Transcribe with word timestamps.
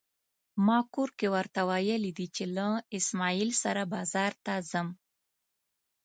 ما 0.65 0.77
کور 0.93 1.09
کې 1.17 1.27
ورته 1.35 1.61
ويلي 1.69 2.11
دي 2.17 2.27
چې 2.35 2.43
له 2.55 2.67
اسماعيل 2.97 3.49
سره 3.63 3.81
بازار 3.93 4.31
ته 4.45 4.53
ځم. 4.69 4.87